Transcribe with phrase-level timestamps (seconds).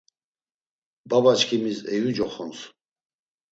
[1.09, 2.59] Babaçkimis Eyu coxons.